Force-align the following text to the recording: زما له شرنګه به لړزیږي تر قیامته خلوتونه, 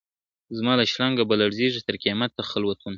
زما 0.57 0.73
له 0.79 0.85
شرنګه 0.91 1.23
به 1.29 1.35
لړزیږي 1.41 1.81
تر 1.87 1.95
قیامته 2.03 2.41
خلوتونه, 2.51 2.89